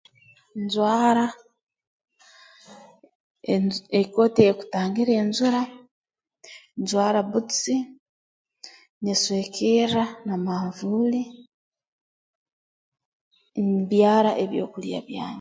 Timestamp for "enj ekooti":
3.53-4.39